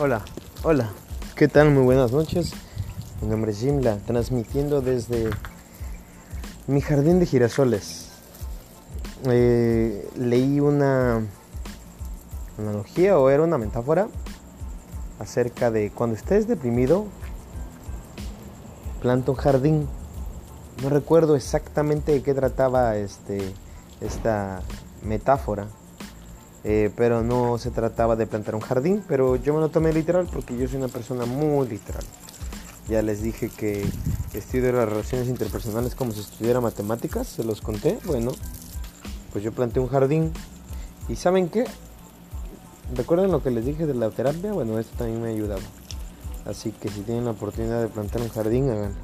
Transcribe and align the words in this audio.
Hola, 0.00 0.22
hola, 0.64 0.90
¿qué 1.36 1.46
tal? 1.46 1.70
Muy 1.70 1.84
buenas 1.84 2.10
noches. 2.10 2.52
Mi 3.22 3.28
nombre 3.28 3.52
es 3.52 3.60
Jimla, 3.60 3.98
transmitiendo 4.04 4.80
desde 4.80 5.30
mi 6.66 6.80
jardín 6.80 7.20
de 7.20 7.26
girasoles. 7.26 8.08
Eh, 9.26 10.10
leí 10.16 10.58
una 10.58 11.22
analogía 12.58 13.16
o 13.20 13.30
era 13.30 13.44
una 13.44 13.56
metáfora 13.56 14.08
acerca 15.20 15.70
de 15.70 15.92
cuando 15.92 16.16
estés 16.16 16.48
deprimido, 16.48 17.06
planta 19.00 19.30
un 19.30 19.36
jardín. 19.36 19.88
No 20.82 20.88
recuerdo 20.88 21.36
exactamente 21.36 22.10
de 22.10 22.22
qué 22.24 22.34
trataba 22.34 22.96
este, 22.96 23.54
esta 24.00 24.60
metáfora 25.04 25.68
eh, 26.64 26.90
pero 26.96 27.22
no 27.22 27.58
se 27.58 27.70
trataba 27.70 28.16
de 28.16 28.26
plantar 28.26 28.54
un 28.54 28.62
jardín, 28.62 29.04
pero 29.06 29.36
yo 29.36 29.54
me 29.54 29.60
lo 29.60 29.68
tomé 29.68 29.92
literal 29.92 30.26
porque 30.32 30.56
yo 30.56 30.66
soy 30.66 30.78
una 30.78 30.88
persona 30.88 31.26
muy 31.26 31.68
literal. 31.68 32.04
Ya 32.88 33.02
les 33.02 33.22
dije 33.22 33.48
que 33.48 33.86
estudio 34.32 34.72
las 34.72 34.88
relaciones 34.88 35.28
interpersonales 35.28 35.94
como 35.94 36.12
si 36.12 36.20
estudiara 36.20 36.60
matemáticas, 36.60 37.26
se 37.26 37.44
los 37.44 37.60
conté. 37.60 37.98
Bueno, 38.04 38.32
pues 39.32 39.44
yo 39.44 39.52
planté 39.52 39.80
un 39.80 39.88
jardín. 39.88 40.32
¿Y 41.08 41.16
saben 41.16 41.48
qué? 41.48 41.64
¿Recuerdan 42.94 43.30
lo 43.30 43.42
que 43.42 43.50
les 43.50 43.64
dije 43.64 43.86
de 43.86 43.94
la 43.94 44.10
terapia? 44.10 44.52
Bueno, 44.52 44.78
esto 44.78 44.96
también 44.98 45.22
me 45.22 45.28
ha 45.28 45.32
ayudado. 45.32 45.62
Así 46.46 46.72
que 46.72 46.88
si 46.88 47.00
tienen 47.00 47.24
la 47.24 47.30
oportunidad 47.32 47.80
de 47.80 47.88
plantar 47.88 48.22
un 48.22 48.28
jardín, 48.28 48.70
háganlo. 48.70 48.96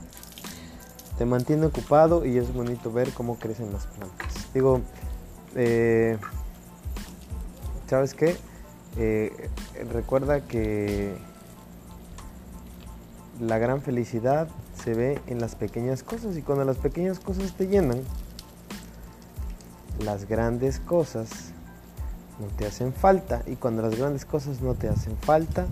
Te 1.17 1.25
mantiene 1.25 1.67
ocupado 1.67 2.25
y 2.25 2.39
es 2.39 2.53
bonito 2.53 2.93
ver 2.93 3.13
cómo 3.13 3.39
crecen 3.39 3.73
las 3.73 3.87
plantas. 3.87 4.33
Digo, 4.55 4.81
eh, 5.55 6.19
¿sabes 7.91 8.15
qué? 8.15 8.37
Eh, 8.97 9.51
recuerda 9.93 10.47
que 10.47 11.13
la 13.41 13.59
gran 13.59 13.83
felicidad 13.83 14.47
se 14.81 14.95
ve 14.95 15.21
en 15.27 15.41
las 15.41 15.57
pequeñas 15.57 16.05
cosas 16.05 16.37
y 16.37 16.43
cuando 16.43 16.65
las 16.65 16.77
pequeñas 16.77 17.19
cosas 17.19 17.53
te 17.55 17.67
llenan, 17.67 18.01
las 20.05 20.29
grandes 20.29 20.79
cosas 20.79 21.31
no 22.39 22.47
te 22.57 22.65
hacen 22.65 22.93
falta 22.93 23.43
y 23.49 23.57
cuando 23.57 23.83
las 23.83 23.97
grandes 23.97 24.25
cosas 24.25 24.61
no 24.61 24.75
te 24.75 24.89
hacen 24.89 25.17
falta, 25.17 25.67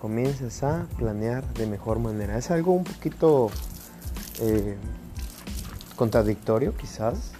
comienzas 0.00 0.64
a 0.64 0.88
planear 0.98 1.44
de 1.54 1.68
mejor 1.68 2.00
manera. 2.00 2.38
Es 2.38 2.50
algo 2.50 2.72
un 2.72 2.82
poquito 2.82 3.50
eh, 4.40 4.76
contradictorio 5.94 6.76
quizás, 6.76 7.30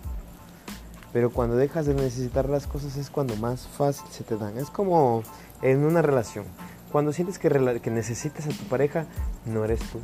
pero 1.13 1.31
cuando 1.31 1.57
dejas 1.57 1.87
de 1.87 1.95
necesitar 1.95 2.49
las 2.49 2.67
cosas 2.67 2.97
es 2.97 3.11
cuando 3.11 3.37
más 3.37 3.67
fácil 3.67 4.07
se 4.11 4.25
te 4.25 4.37
dan. 4.37 4.57
Es 4.57 4.71
como 4.71 5.23
en 5.61 5.85
una 5.85 6.03
relación. 6.03 6.45
Cuando 6.91 7.13
sientes 7.13 7.39
que, 7.39 7.51
necesitas 7.91 8.47
a 8.47 8.51
tu 8.51 8.65
pareja, 8.65 9.07
no 9.47 9.65
eres 9.65 9.81
tú. 9.81 9.99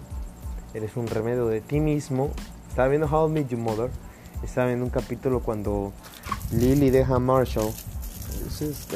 Eres 0.75 0.97
un 0.97 1.07
remedio 1.07 1.47
de 1.47 1.61
ti 1.61 1.81
mismo. 1.81 2.31
Estaba 2.69 2.89
viendo 2.89 3.07
How 3.07 3.29
I 3.29 3.33
Met 3.33 3.49
Your 3.49 3.61
Mother. 3.61 3.91
Estaba 4.43 4.69
viendo 4.69 4.85
un 4.85 4.91
capítulo 4.91 5.41
cuando 5.41 5.93
Lily 6.53 6.91
deja 6.91 7.17
a 7.17 7.19
Marshall. 7.19 7.73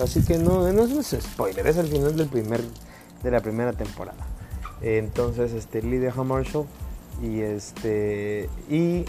así 0.03 0.25
que 0.25 0.39
no, 0.39 0.71
no 0.73 0.85
es 0.85 1.17
spoiler, 1.21 1.67
es 1.67 1.77
el 1.79 1.89
final 1.89 2.17
del 2.17 2.29
primer, 2.29 2.61
de 3.23 3.31
la 3.31 3.41
primera 3.41 3.73
temporada. 3.73 4.27
Entonces, 4.83 5.53
este, 5.53 5.83
Lily 5.83 5.99
deja 5.99 6.21
a 6.21 6.25
Marshall 6.25 6.67
y 7.23 7.41
este 7.41 8.49
y 8.71 9.05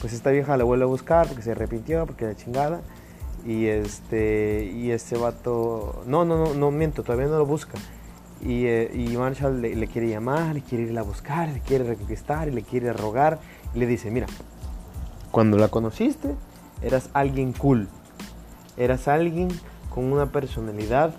pues 0.00 0.12
esta 0.12 0.30
vieja 0.30 0.56
la 0.56 0.64
vuelve 0.64 0.84
a 0.84 0.88
buscar 0.88 1.26
porque 1.26 1.42
se 1.42 1.52
arrepintió, 1.52 2.06
porque 2.06 2.26
la 2.26 2.36
chingada. 2.36 2.80
Y 3.46 3.66
este, 3.66 4.70
y 4.74 4.90
este 4.90 5.16
vato, 5.16 6.02
no, 6.06 6.24
no, 6.24 6.36
no, 6.36 6.54
no 6.54 6.70
miento, 6.70 7.02
todavía 7.02 7.26
no 7.26 7.38
lo 7.38 7.46
busca. 7.46 7.78
Y, 8.40 8.66
eh, 8.66 8.90
y 8.94 9.16
Marshall 9.16 9.60
le, 9.60 9.86
quiere 9.88 10.08
llamar, 10.08 10.54
le 10.54 10.62
quiere 10.62 10.84
ir 10.84 10.98
a 10.98 11.02
buscar, 11.02 11.48
le 11.48 11.60
quiere 11.60 11.84
reconquistar 11.84 12.48
le 12.48 12.62
quiere 12.62 12.92
rogar. 12.92 13.40
Y 13.74 13.78
le 13.78 13.86
dice, 13.86 14.10
mira, 14.10 14.26
cuando 15.30 15.56
la 15.56 15.68
conociste, 15.68 16.34
eras 16.82 17.10
alguien 17.12 17.52
cool. 17.52 17.88
Eras 18.76 19.08
alguien 19.08 19.48
con 19.90 20.12
una 20.12 20.26
personalidad 20.30 21.14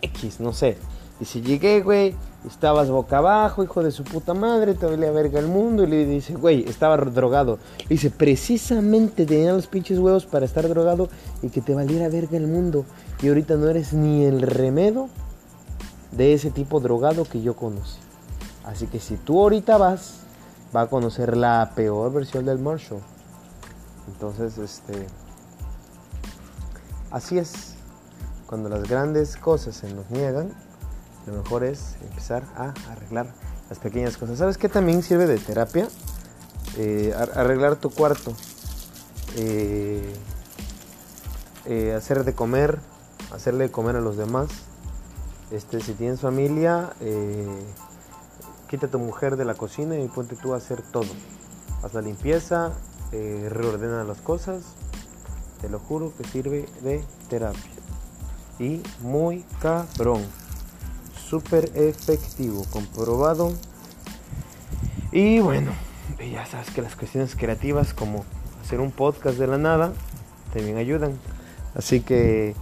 X, 0.00 0.40
no 0.40 0.52
sé. 0.52 0.76
Y 1.20 1.24
si 1.24 1.40
llegué, 1.40 1.80
güey, 1.80 2.14
estabas 2.46 2.90
boca 2.90 3.18
abajo, 3.18 3.62
hijo 3.62 3.82
de 3.82 3.90
su 3.90 4.04
puta 4.04 4.34
madre, 4.34 4.74
te 4.74 4.86
valía 4.86 5.10
verga 5.10 5.38
el 5.38 5.46
mundo. 5.46 5.84
Y 5.84 5.86
le 5.86 6.06
dice, 6.06 6.34
güey, 6.34 6.68
estaba 6.68 6.96
drogado. 6.96 7.58
Le 7.80 7.88
dice, 7.88 8.10
precisamente 8.10 9.26
tenía 9.26 9.52
los 9.52 9.66
pinches 9.66 9.98
huevos 9.98 10.26
para 10.26 10.44
estar 10.44 10.68
drogado 10.68 11.08
y 11.42 11.48
que 11.48 11.60
te 11.60 11.74
valiera 11.74 12.08
verga 12.08 12.36
el 12.36 12.46
mundo. 12.46 12.84
Y 13.22 13.28
ahorita 13.28 13.56
no 13.56 13.68
eres 13.68 13.92
ni 13.92 14.24
el 14.24 14.42
remedio 14.42 15.08
de 16.10 16.34
ese 16.34 16.50
tipo 16.50 16.80
drogado 16.80 17.24
que 17.24 17.42
yo 17.42 17.54
conocí. 17.54 17.98
Así 18.64 18.86
que 18.86 18.98
si 18.98 19.16
tú 19.16 19.40
ahorita 19.40 19.76
vas, 19.76 20.20
va 20.74 20.82
a 20.82 20.86
conocer 20.86 21.36
la 21.36 21.72
peor 21.74 22.12
versión 22.12 22.44
del 22.44 22.58
Marshall. 22.58 23.00
Entonces, 24.08 24.58
este. 24.58 25.06
Así 27.10 27.38
es. 27.38 27.74
Cuando 28.46 28.68
las 28.68 28.88
grandes 28.88 29.36
cosas 29.36 29.76
se 29.76 29.92
nos 29.92 30.10
niegan, 30.10 30.52
lo 31.26 31.34
mejor 31.34 31.64
es 31.64 31.96
empezar 32.02 32.42
a 32.56 32.74
arreglar 32.90 33.32
las 33.68 33.78
pequeñas 33.78 34.16
cosas. 34.16 34.38
¿Sabes 34.38 34.58
qué 34.58 34.68
también 34.68 35.02
sirve 35.02 35.26
de 35.26 35.38
terapia? 35.38 35.88
Eh, 36.76 37.14
arreglar 37.34 37.76
tu 37.76 37.90
cuarto. 37.90 38.32
Eh, 39.36 40.12
eh, 41.66 41.94
hacer 41.94 42.24
de 42.24 42.34
comer, 42.34 42.80
hacerle 43.32 43.70
comer 43.70 43.96
a 43.96 44.00
los 44.00 44.16
demás. 44.16 44.48
Este, 45.50 45.80
si 45.80 45.92
tienes 45.92 46.20
familia, 46.20 46.94
quita 48.68 48.86
a 48.86 48.90
tu 48.90 48.98
mujer 48.98 49.36
de 49.36 49.44
la 49.44 49.54
cocina 49.54 49.98
y 49.98 50.08
ponte 50.08 50.34
tú 50.34 50.54
a 50.54 50.56
hacer 50.56 50.82
todo. 50.82 51.08
Haz 51.82 51.94
la 51.94 52.00
limpieza, 52.00 52.72
reordena 53.12 54.02
las 54.04 54.22
cosas. 54.22 54.62
Te 55.60 55.68
lo 55.68 55.78
juro 55.78 56.12
que 56.16 56.24
sirve 56.24 56.68
de 56.80 57.04
terapia. 57.28 57.70
Y 58.58 58.82
muy 59.00 59.44
cabrón 59.60 60.22
súper 61.32 61.72
efectivo, 61.76 62.62
comprobado. 62.68 63.54
Y 65.12 65.40
bueno, 65.40 65.72
ya 66.30 66.44
sabes 66.44 66.68
que 66.72 66.82
las 66.82 66.94
cuestiones 66.94 67.34
creativas 67.36 67.94
como 67.94 68.26
hacer 68.62 68.80
un 68.80 68.90
podcast 68.90 69.38
de 69.38 69.46
la 69.46 69.56
nada 69.56 69.94
también 70.52 70.76
ayudan. 70.76 71.18
Así 71.74 72.00
que 72.00 72.54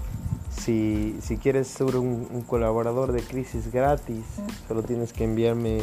si, 0.56 1.18
quieres 1.42 1.66
ser 1.66 1.96
un, 1.96 2.44
colaborador 2.46 3.10
de 3.10 3.22
Crisis 3.24 3.72
gratis, 3.72 4.24
solo 4.68 4.84
tienes 4.84 5.12
que 5.12 5.24
enviarme 5.24 5.82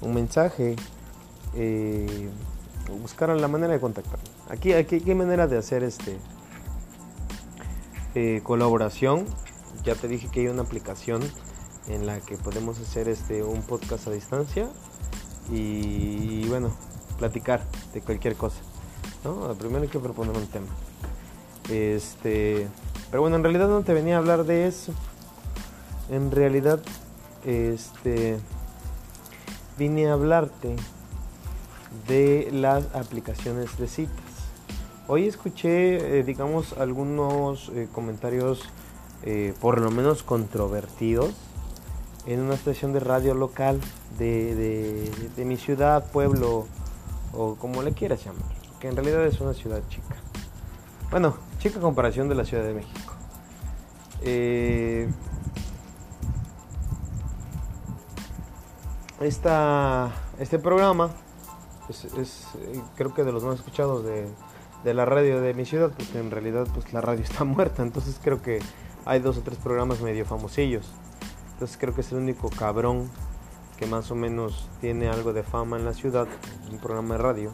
un 0.00 0.14
mensaje 0.14 0.76
eh, 1.56 2.28
o 2.88 2.92
buscar 2.98 3.30
la 3.30 3.48
manera 3.48 3.72
de 3.72 3.80
contactarme. 3.80 4.22
Aquí, 4.48 4.74
aquí 4.74 5.02
hay 5.04 5.14
manera 5.16 5.48
de 5.48 5.58
hacer 5.58 5.82
este 5.82 6.16
eh, 8.14 8.42
colaboración. 8.44 9.26
Ya 9.82 9.96
te 9.96 10.06
dije 10.06 10.28
que 10.30 10.42
hay 10.42 10.46
una 10.46 10.62
aplicación 10.62 11.20
en 11.88 12.06
la 12.06 12.20
que 12.20 12.36
podemos 12.36 12.78
hacer 12.78 13.08
este 13.08 13.42
un 13.42 13.62
podcast 13.62 14.06
a 14.08 14.10
distancia 14.10 14.68
y, 15.50 16.46
bueno, 16.48 16.70
platicar 17.18 17.62
de 17.94 18.00
cualquier 18.02 18.36
cosa. 18.36 18.60
¿no? 19.24 19.54
Primero 19.54 19.82
hay 19.82 19.88
que 19.88 19.98
proponer 19.98 20.36
un 20.36 20.46
tema. 20.46 20.66
Este, 21.70 22.68
pero 23.10 23.22
bueno, 23.22 23.36
en 23.36 23.42
realidad 23.42 23.68
no 23.68 23.82
te 23.82 23.94
venía 23.94 24.16
a 24.16 24.18
hablar 24.18 24.44
de 24.44 24.66
eso. 24.66 24.92
En 26.10 26.30
realidad, 26.30 26.80
este, 27.44 28.38
vine 29.78 30.08
a 30.08 30.12
hablarte 30.12 30.76
de 32.06 32.50
las 32.52 32.94
aplicaciones 32.94 33.78
de 33.78 33.88
citas. 33.88 34.16
Hoy 35.06 35.26
escuché, 35.26 36.18
eh, 36.18 36.22
digamos, 36.22 36.74
algunos 36.74 37.70
eh, 37.70 37.88
comentarios 37.92 38.62
eh, 39.22 39.54
por 39.60 39.80
lo 39.80 39.90
menos 39.90 40.22
controvertidos 40.22 41.34
en 42.28 42.40
una 42.40 42.54
estación 42.54 42.92
de 42.92 43.00
radio 43.00 43.32
local 43.32 43.80
de, 44.18 45.10
mi 45.38 45.56
ciudad, 45.56 46.10
pueblo 46.12 46.66
o 47.32 47.54
como 47.54 47.82
le 47.82 47.92
quieras 47.92 48.22
llamar, 48.22 48.42
que 48.78 48.88
en 48.88 48.96
realidad 48.96 49.24
es 49.24 49.40
una 49.40 49.54
ciudad 49.54 49.80
chica. 49.88 50.14
Bueno, 51.10 51.38
chica 51.58 51.80
comparación 51.80 52.28
de 52.28 52.34
la 52.34 52.44
Ciudad 52.44 52.64
de 52.64 52.74
México. 52.74 53.14
Eh, 54.20 55.08
este 59.20 60.58
programa 60.58 61.10
es, 61.88 62.04
eh, 62.04 62.82
creo 62.94 63.14
que 63.14 63.24
de 63.24 63.32
los 63.32 63.42
más 63.42 63.54
escuchados 63.54 64.04
de, 64.04 64.28
de, 64.84 64.94
la 64.94 65.06
radio 65.06 65.40
de 65.40 65.54
mi 65.54 65.64
ciudad, 65.64 65.92
porque 65.96 66.18
en 66.18 66.30
realidad 66.30 66.66
pues 66.74 66.92
la 66.92 67.00
radio 67.00 67.22
está 67.24 67.44
muerta, 67.44 67.82
entonces 67.82 68.20
creo 68.22 68.42
que 68.42 68.58
hay 69.06 69.20
dos 69.20 69.38
o 69.38 69.40
tres 69.40 69.56
programas 69.56 70.02
medio 70.02 70.26
famosillos. 70.26 70.92
Entonces 71.58 71.76
creo 71.76 71.92
que 71.92 72.02
es 72.02 72.12
el 72.12 72.18
único 72.18 72.50
cabrón 72.50 73.10
que 73.78 73.86
más 73.86 74.12
o 74.12 74.14
menos 74.14 74.68
tiene 74.80 75.08
algo 75.08 75.32
de 75.32 75.42
fama 75.42 75.76
en 75.76 75.84
la 75.84 75.92
ciudad, 75.92 76.28
un 76.70 76.78
programa 76.78 77.16
de 77.16 77.20
radio. 77.20 77.52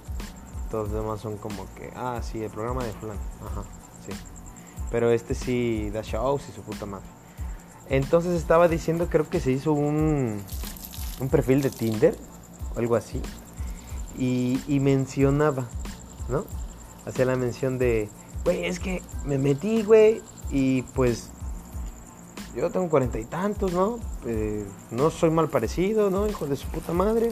Todos 0.70 0.90
los 0.90 1.02
demás 1.02 1.22
son 1.22 1.38
como 1.38 1.64
que, 1.74 1.90
ah, 1.96 2.20
sí, 2.22 2.44
el 2.44 2.50
programa 2.50 2.84
de 2.84 2.92
fulano. 2.92 3.20
Ajá, 3.40 3.62
sí. 4.06 4.12
Pero 4.90 5.10
este 5.10 5.34
sí 5.34 5.88
da 5.88 6.02
shows 6.02 6.46
y 6.50 6.52
su 6.52 6.60
puta 6.60 6.84
madre. 6.84 7.06
Entonces 7.88 8.34
estaba 8.34 8.68
diciendo, 8.68 9.08
creo 9.08 9.26
que 9.26 9.40
se 9.40 9.52
hizo 9.52 9.72
un, 9.72 10.38
un 11.20 11.28
perfil 11.30 11.62
de 11.62 11.70
Tinder, 11.70 12.14
o 12.74 12.80
algo 12.80 12.96
así, 12.96 13.22
y, 14.18 14.60
y 14.68 14.80
mencionaba, 14.80 15.66
¿no? 16.28 16.44
Hacía 17.06 17.24
la 17.24 17.36
mención 17.36 17.78
de, 17.78 18.10
güey, 18.44 18.66
es 18.66 18.80
que 18.80 19.00
me 19.24 19.38
metí, 19.38 19.82
güey, 19.82 20.20
y 20.50 20.82
pues 20.82 21.30
yo 22.54 22.70
tengo 22.70 22.88
cuarenta 22.88 23.18
y 23.18 23.24
tantos, 23.24 23.72
¿no? 23.72 23.98
Eh, 24.26 24.64
no 24.90 25.10
soy 25.10 25.30
mal 25.30 25.48
parecido, 25.48 26.10
¿no? 26.10 26.28
Hijo 26.28 26.46
de 26.46 26.56
su 26.56 26.68
puta 26.68 26.92
madre. 26.92 27.30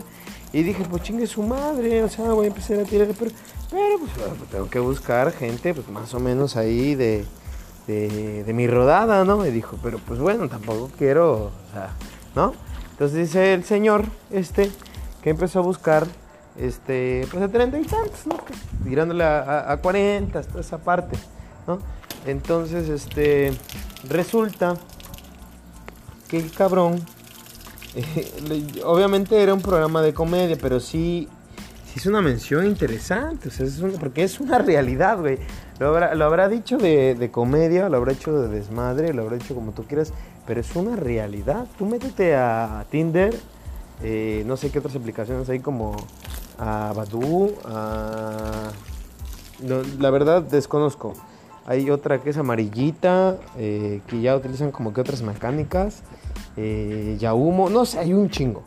Y 0.53 0.63
dije, 0.63 0.85
pues 0.91 1.03
chingue 1.03 1.27
su 1.27 1.43
madre, 1.43 2.03
o 2.03 2.09
sea, 2.09 2.33
voy 2.33 2.47
a 2.47 2.49
empezar 2.49 2.81
a 2.81 2.85
tirar, 2.85 3.09
pero, 3.19 3.31
pero 3.71 3.99
pues, 3.99 4.11
pues 4.39 4.51
tengo 4.51 4.69
que 4.69 4.79
buscar 4.81 5.33
gente, 5.33 5.73
pues 5.73 5.89
más 5.89 6.13
o 6.13 6.21
menos 6.21 6.57
ahí 6.57 6.95
de, 6.95 7.25
de, 7.87 8.45
de 8.45 8.53
mi 8.53 8.67
rodada, 8.67 9.25
¿no? 9.25 9.47
Y 9.47 9.51
dijo, 9.51 9.79
pero 9.83 9.99
pues 9.99 10.21
bueno, 10.21 10.49
tampoco 10.49 10.91
quiero, 10.99 11.45
o 11.45 11.73
sea, 11.73 11.91
¿no? 12.35 12.53
Entonces 12.91 13.19
dice 13.19 13.55
el 13.55 13.65
señor, 13.65 14.05
este, 14.31 14.71
que 15.23 15.31
empezó 15.31 15.61
a 15.61 15.63
buscar, 15.63 16.07
este, 16.57 17.27
pues 17.31 17.43
a 17.43 17.49
treinta 17.49 17.79
y 17.79 17.85
tantos, 17.85 18.27
¿no? 18.27 18.37
Tirándole 18.85 19.25
a, 19.25 19.73
a, 19.73 19.77
40, 19.79 20.43
toda 20.43 20.61
esa 20.61 20.79
parte, 20.79 21.17
¿no? 21.67 21.79
Entonces, 22.27 22.89
este, 22.89 23.53
resulta 24.09 24.77
que 26.33 26.39
el 26.39 26.51
cabrón, 26.51 26.99
eh, 27.95 28.83
obviamente 28.87 29.43
era 29.43 29.53
un 29.53 29.61
programa 29.61 30.01
de 30.01 30.15
comedia, 30.15 30.57
pero 30.59 30.81
sí, 30.81 31.29
sí 31.85 31.93
es 31.97 32.07
una 32.07 32.23
mención 32.23 32.67
interesante, 32.67 33.49
o 33.49 33.51
sea, 33.51 33.67
es 33.67 33.83
porque 34.01 34.25
es 34.25 34.41
una 34.41 34.57
realidad, 34.57 35.19
güey. 35.19 35.39
Lo 35.79 35.89
habrá, 35.89 36.15
lo 36.15 36.25
habrá 36.25 36.49
dicho 36.49 36.79
de, 36.79 37.15
de, 37.15 37.31
comedia, 37.31 37.91
lo 37.91 37.99
habrá 37.99 38.13
hecho 38.13 38.33
de 38.33 38.49
desmadre, 38.49 39.13
lo 39.13 39.23
habrá 39.23 39.37
hecho 39.37 39.55
como 39.55 39.73
tú 39.73 39.85
quieras, 39.85 40.15
pero 40.47 40.61
es 40.61 40.75
una 40.75 40.97
realidad. 40.97 41.67
Tú 41.77 41.85
métete 41.85 42.35
a 42.35 42.87
Tinder, 42.89 43.35
eh, 44.03 44.43
no 44.47 44.57
sé 44.57 44.71
qué 44.71 44.79
otras 44.79 44.97
aplicaciones 44.97 45.51
hay 45.51 45.61
como 45.61 45.97
a 46.59 46.95
Badu, 46.97 47.53
a... 47.67 48.71
No, 49.61 49.83
la 49.99 50.09
verdad 50.09 50.41
desconozco. 50.41 51.13
Hay 51.67 51.91
otra 51.91 52.21
que 52.21 52.31
es 52.31 52.37
amarillita, 52.37 53.37
eh, 53.57 54.01
que 54.09 54.21
ya 54.21 54.37
utilizan 54.37 54.73
como 54.73 54.93
que 54.93 55.01
otras 55.01 55.23
mecánicas. 55.23 56.03
Eh, 56.57 57.17
ya 57.19 57.35
humo, 57.35 57.71
no 57.71 57.85
sé, 57.85 57.99
hay 57.99 58.13
un 58.13 58.29
chingo. 58.31 58.63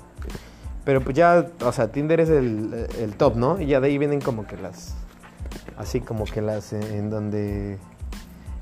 Pero 0.84 1.02
pues 1.02 1.16
ya, 1.16 1.48
o 1.62 1.72
sea, 1.72 1.92
Tinder 1.92 2.20
es 2.20 2.30
el, 2.30 2.88
el, 3.00 3.16
top, 3.16 3.36
¿no? 3.36 3.60
Y 3.60 3.68
ya 3.68 3.80
de 3.80 3.88
ahí 3.88 3.98
vienen 3.98 4.22
como 4.22 4.46
que 4.46 4.56
las... 4.58 4.94
Así 5.78 6.00
como 6.00 6.26
que 6.26 6.42
las 6.42 6.74
en 6.74 7.10
donde... 7.10 7.80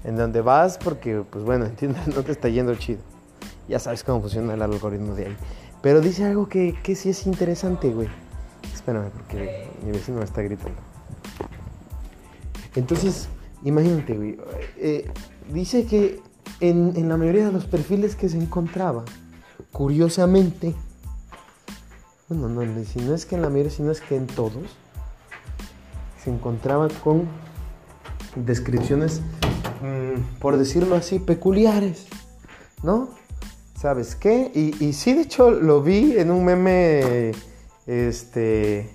En 0.04 0.16
donde 0.16 0.42
vas 0.42 0.78
porque, 0.78 1.24
pues 1.30 1.44
bueno, 1.44 1.66
en 1.68 1.76
Tinder 1.76 2.08
no 2.16 2.24
te 2.24 2.32
está 2.32 2.48
yendo 2.50 2.76
chido. 2.76 3.02
Ya 3.68 3.80
sabes 3.80 4.04
cómo 4.04 4.22
funciona 4.22 4.54
el 4.54 4.62
algoritmo 4.62 5.16
de 5.16 5.28
ahí. 5.28 5.38
Pero 5.82 6.00
dice 6.00 6.26
algo 6.26 6.48
que, 6.48 6.76
que 6.82 6.96
sí 6.96 7.10
es 7.10 7.28
interesante, 7.28 7.90
güey. 7.90 8.08
Espérame, 8.74 9.10
porque 9.10 9.68
mi 9.84 9.92
vecino 9.92 10.20
me 10.20 10.24
está 10.24 10.42
gritando. 10.42 10.80
Entonces, 12.76 13.28
imagínate, 13.64 14.16
güey. 14.16 14.38
Eh, 14.78 15.10
dice 15.52 15.86
que 15.86 16.22
en, 16.60 16.94
en, 16.96 17.10
la 17.10 17.18
mayoría 17.18 17.46
de 17.46 17.52
los 17.52 17.66
perfiles 17.66 18.16
que 18.16 18.30
se 18.30 18.38
encontraba, 18.38 19.04
curiosamente, 19.72 20.76
bueno, 22.30 22.50
no, 22.50 22.86
si 22.86 23.00
no 23.00 23.14
es 23.14 23.26
que 23.26 23.36
en 23.36 23.42
la 23.42 23.50
mayoría, 23.50 23.72
sino 23.72 23.92
es 23.92 24.02
que 24.02 24.16
en 24.16 24.28
todos, 24.28 24.64
se 26.24 26.30
encontraba 26.30 26.88
con 27.04 27.28
descripciones, 28.36 29.22
mmm, 29.82 30.40
por 30.40 30.58
decirlo 30.58 30.96
así, 30.96 31.20
peculiares, 31.20 32.08
¿no? 32.82 33.10
¿Sabes 33.80 34.16
qué? 34.16 34.52
Y, 34.56 34.84
y 34.84 34.94
sí, 34.94 35.14
de 35.14 35.22
hecho, 35.22 35.52
lo 35.52 35.82
vi 35.82 36.18
en 36.18 36.32
un 36.32 36.46
meme 36.46 37.34
este, 37.86 38.90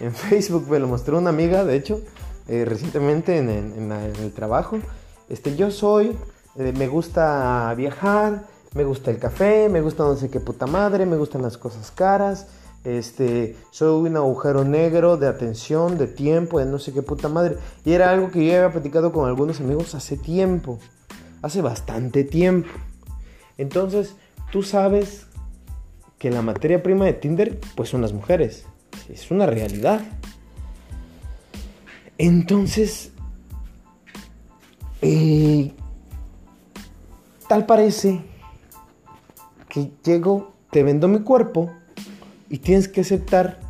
en 0.00 0.12
Facebook, 0.14 0.68
me 0.68 0.78
lo 0.78 0.88
mostró 0.88 1.18
una 1.18 1.30
amiga, 1.30 1.64
de 1.64 1.76
hecho, 1.76 2.02
eh, 2.48 2.64
recientemente 2.64 3.38
en, 3.38 3.48
en, 3.48 3.92
el 3.92 4.32
trabajo. 4.32 4.78
Este, 5.28 5.56
yo 5.56 5.70
soy, 5.70 6.16
eh, 6.56 6.72
me 6.76 6.88
gusta 6.88 7.72
viajar, 7.76 8.44
me 8.74 8.84
gusta 8.84 9.10
el 9.10 9.18
café, 9.18 9.68
me 9.68 9.80
gusta 9.80 10.04
no 10.04 10.16
sé 10.16 10.30
qué 10.30 10.40
puta 10.40 10.66
madre, 10.66 11.06
me 11.06 11.16
gustan 11.16 11.42
las 11.42 11.58
cosas 11.58 11.90
caras. 11.90 12.46
Este, 12.84 13.56
soy 13.70 14.08
un 14.08 14.16
agujero 14.16 14.64
negro 14.64 15.16
de 15.16 15.28
atención, 15.28 15.98
de 15.98 16.08
tiempo, 16.08 16.58
de 16.58 16.66
no 16.66 16.78
sé 16.78 16.92
qué 16.92 17.02
puta 17.02 17.28
madre. 17.28 17.56
Y 17.84 17.92
era 17.92 18.10
algo 18.10 18.30
que 18.30 18.44
yo 18.44 18.54
había 18.54 18.72
platicado 18.72 19.12
con 19.12 19.28
algunos 19.28 19.60
amigos 19.60 19.94
hace 19.94 20.16
tiempo, 20.16 20.78
hace 21.42 21.62
bastante 21.62 22.24
tiempo. 22.24 22.70
Entonces, 23.56 24.16
tú 24.50 24.62
sabes 24.62 25.26
que 26.18 26.30
la 26.30 26.42
materia 26.42 26.82
prima 26.82 27.04
de 27.04 27.12
Tinder, 27.14 27.60
pues 27.76 27.88
son 27.88 28.02
las 28.02 28.12
mujeres. 28.12 28.64
Es 29.08 29.30
una 29.30 29.46
realidad. 29.46 30.00
Entonces, 32.18 33.10
eh, 35.00 35.72
tal 37.52 37.66
parece 37.66 38.22
que 39.68 39.90
llego, 40.02 40.54
te 40.70 40.82
vendo 40.82 41.06
mi 41.06 41.20
cuerpo 41.20 41.70
y 42.48 42.56
tienes 42.56 42.88
que 42.88 43.02
aceptar 43.02 43.60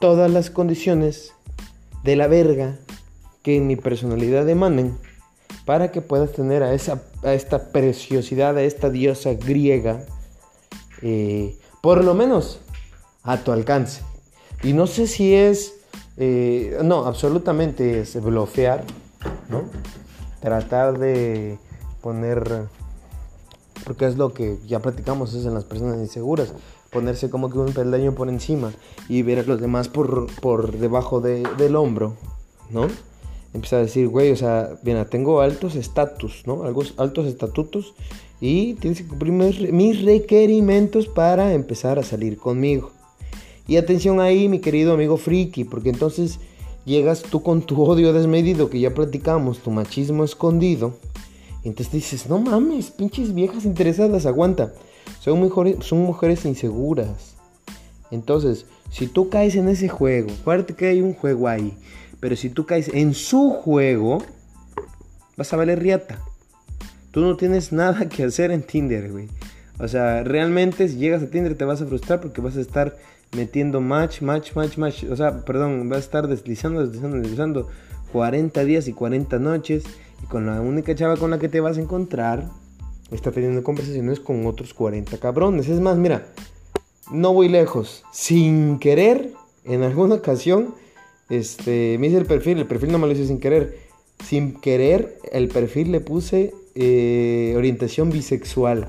todas 0.00 0.28
las 0.28 0.50
condiciones 0.50 1.32
de 2.02 2.16
la 2.16 2.26
verga 2.26 2.80
que 3.44 3.58
en 3.58 3.68
mi 3.68 3.76
personalidad 3.76 4.48
emanen 4.48 4.98
para 5.64 5.92
que 5.92 6.00
puedas 6.00 6.32
tener 6.32 6.64
a, 6.64 6.74
esa, 6.74 7.00
a 7.22 7.32
esta 7.32 7.70
preciosidad, 7.70 8.56
a 8.56 8.62
esta 8.64 8.90
diosa 8.90 9.34
griega, 9.34 10.04
eh, 11.00 11.56
por 11.80 12.02
lo 12.02 12.14
menos 12.14 12.58
a 13.22 13.36
tu 13.36 13.52
alcance. 13.52 14.02
Y 14.64 14.72
no 14.72 14.88
sé 14.88 15.06
si 15.06 15.32
es, 15.32 15.74
eh, 16.16 16.76
no, 16.82 17.06
absolutamente 17.06 18.00
es 18.00 18.20
bloquear, 18.20 18.82
¿no? 19.48 19.62
Tratar 20.40 20.98
de 20.98 21.56
poner, 22.00 22.66
porque 23.84 24.06
es 24.06 24.16
lo 24.16 24.32
que 24.32 24.58
ya 24.66 24.80
platicamos, 24.80 25.34
es 25.34 25.46
en 25.46 25.54
las 25.54 25.64
personas 25.64 25.98
inseguras, 25.98 26.52
ponerse 26.90 27.30
como 27.30 27.50
que 27.50 27.58
un 27.58 27.72
peldaño 27.72 28.14
por 28.14 28.28
encima 28.28 28.72
y 29.08 29.22
ver 29.22 29.40
a 29.40 29.42
los 29.42 29.60
demás 29.60 29.88
por, 29.88 30.26
por 30.40 30.76
debajo 30.78 31.20
de, 31.20 31.42
del 31.58 31.76
hombro, 31.76 32.14
¿no? 32.70 32.86
Empezar 33.54 33.80
a 33.80 33.82
decir, 33.82 34.08
güey, 34.08 34.30
o 34.30 34.36
sea, 34.36 34.78
mira, 34.82 35.04
tengo 35.06 35.40
altos 35.40 35.74
estatus, 35.74 36.42
¿no? 36.46 36.64
Altos, 36.64 36.94
altos 36.96 37.26
estatutos 37.26 37.94
y 38.40 38.74
tienes 38.74 39.00
que 39.00 39.08
cumplir 39.08 39.32
mis 39.72 40.02
requerimientos 40.02 41.06
para 41.06 41.54
empezar 41.54 41.98
a 41.98 42.02
salir 42.02 42.36
conmigo. 42.38 42.90
Y 43.68 43.76
atención 43.76 44.20
ahí, 44.20 44.48
mi 44.48 44.58
querido 44.58 44.94
amigo 44.94 45.16
friki, 45.16 45.64
porque 45.64 45.90
entonces 45.90 46.40
llegas 46.84 47.22
tú 47.22 47.42
con 47.42 47.62
tu 47.62 47.80
odio 47.82 48.12
desmedido 48.12 48.68
que 48.68 48.80
ya 48.80 48.92
platicamos, 48.92 49.60
tu 49.60 49.70
machismo 49.70 50.24
escondido. 50.24 50.94
Entonces 51.64 51.92
dices, 51.92 52.28
no 52.28 52.38
mames, 52.38 52.90
pinches 52.90 53.34
viejas 53.34 53.64
interesadas, 53.64 54.26
aguanta. 54.26 54.72
Son 55.20 55.38
mujeres, 55.38 55.76
son 55.84 56.00
mujeres 56.00 56.44
inseguras. 56.44 57.36
Entonces, 58.10 58.66
si 58.90 59.06
tú 59.06 59.30
caes 59.30 59.54
en 59.54 59.68
ese 59.68 59.88
juego, 59.88 60.30
acuérdate 60.40 60.74
que 60.74 60.86
hay 60.86 61.00
un 61.00 61.14
juego 61.14 61.48
ahí. 61.48 61.76
Pero 62.20 62.36
si 62.36 62.50
tú 62.50 62.66
caes 62.66 62.88
en 62.88 63.14
su 63.14 63.50
juego, 63.50 64.18
vas 65.36 65.52
a 65.52 65.56
valer 65.56 65.80
riata. 65.80 66.20
Tú 67.10 67.20
no 67.20 67.36
tienes 67.36 67.72
nada 67.72 68.08
que 68.08 68.24
hacer 68.24 68.50
en 68.50 68.62
Tinder, 68.62 69.10
güey. 69.10 69.28
O 69.78 69.88
sea, 69.88 70.22
realmente 70.22 70.88
si 70.88 70.96
llegas 70.96 71.22
a 71.22 71.30
Tinder 71.30 71.56
te 71.56 71.64
vas 71.64 71.80
a 71.80 71.86
frustrar 71.86 72.20
porque 72.20 72.40
vas 72.40 72.56
a 72.56 72.60
estar 72.60 72.96
metiendo 73.34 73.80
match, 73.80 74.20
match, 74.20 74.54
match, 74.54 74.76
match. 74.76 75.04
O 75.04 75.16
sea, 75.16 75.44
perdón, 75.44 75.88
vas 75.88 75.98
a 75.98 76.00
estar 76.00 76.28
deslizando, 76.28 76.86
deslizando, 76.86 77.16
deslizando 77.16 77.68
40 78.12 78.64
días 78.64 78.88
y 78.88 78.92
40 78.92 79.38
noches. 79.38 79.84
Y 80.22 80.26
con 80.26 80.46
la 80.46 80.60
única 80.60 80.94
chava 80.94 81.16
con 81.16 81.30
la 81.30 81.38
que 81.38 81.48
te 81.48 81.60
vas 81.60 81.78
a 81.78 81.80
encontrar, 81.80 82.48
está 83.10 83.30
teniendo 83.30 83.62
conversaciones 83.62 84.20
con 84.20 84.46
otros 84.46 84.74
40 84.74 85.18
cabrones. 85.18 85.68
Es 85.68 85.80
más, 85.80 85.96
mira, 85.96 86.26
no 87.10 87.32
voy 87.32 87.48
lejos. 87.48 88.04
Sin 88.12 88.78
querer, 88.78 89.32
en 89.64 89.82
alguna 89.82 90.16
ocasión, 90.16 90.74
este, 91.28 91.96
me 91.98 92.08
hice 92.08 92.18
el 92.18 92.26
perfil, 92.26 92.58
el 92.58 92.66
perfil 92.66 92.92
no 92.92 92.98
me 92.98 93.06
lo 93.06 93.12
hice 93.12 93.26
sin 93.26 93.40
querer. 93.40 93.78
Sin 94.24 94.60
querer, 94.60 95.18
el 95.32 95.48
perfil 95.48 95.92
le 95.92 96.00
puse 96.00 96.54
eh, 96.74 97.54
orientación 97.56 98.10
bisexual. 98.10 98.88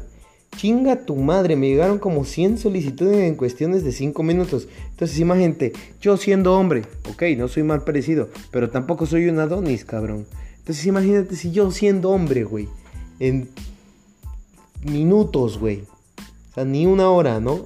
Chinga 0.57 1.05
tu 1.05 1.15
madre, 1.15 1.55
me 1.55 1.67
llegaron 1.67 1.97
como 1.97 2.25
100 2.25 2.59
solicitudes 2.59 3.17
en 3.17 3.35
cuestiones 3.35 3.83
de 3.83 3.91
5 3.91 4.21
minutos. 4.23 4.67
Entonces 4.91 5.19
imagínate, 5.19 5.73
yo 5.99 6.15
siendo 6.17 6.53
hombre, 6.53 6.83
ok, 7.09 7.23
no 7.37 7.47
soy 7.47 7.63
mal 7.63 7.83
parecido, 7.83 8.29
pero 8.51 8.69
tampoco 8.69 9.05
soy 9.05 9.27
un 9.27 9.39
Adonis, 9.39 9.83
cabrón. 9.83 10.27
Entonces 10.63 10.85
imagínate 10.85 11.35
si 11.35 11.51
yo 11.51 11.69
siendo 11.71 12.11
hombre, 12.11 12.45
güey, 12.45 12.69
en 13.19 13.49
minutos, 14.85 15.59
güey. 15.59 15.81
O 16.51 16.53
sea, 16.53 16.63
ni 16.63 16.85
una 16.85 17.09
hora, 17.09 17.41
¿no? 17.41 17.65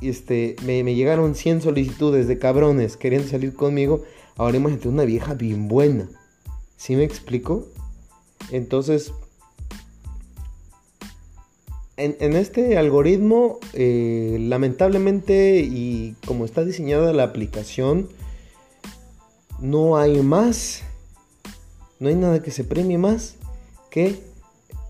Este, 0.00 0.56
me, 0.64 0.82
llegaron 0.96 1.36
100 1.36 1.62
solicitudes 1.62 2.26
de 2.26 2.40
cabrones 2.40 2.96
queriendo 2.96 3.28
salir 3.28 3.54
conmigo. 3.54 4.02
Ahora 4.36 4.56
imagínate 4.56 4.88
una 4.88 5.04
vieja 5.04 5.34
bien 5.34 5.68
buena. 5.68 6.08
¿Sí 6.76 6.96
me 6.96 7.04
explico? 7.04 7.68
Entonces, 8.50 9.12
en, 11.96 12.34
este 12.34 12.76
algoritmo, 12.76 13.60
eh, 13.72 14.38
lamentablemente, 14.40 15.60
y 15.60 16.16
como 16.26 16.44
está 16.44 16.64
diseñada 16.64 17.12
la 17.12 17.22
aplicación, 17.22 18.08
no 19.60 19.96
hay 19.96 20.20
más, 20.22 20.82
no 22.02 22.08
hay 22.08 22.16
nada 22.16 22.42
que 22.42 22.50
se 22.50 22.64
premie 22.64 22.98
más 22.98 23.36
que 23.88 24.20